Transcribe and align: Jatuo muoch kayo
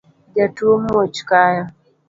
Jatuo 0.35 0.73
muoch 0.83 1.19
kayo 1.29 1.63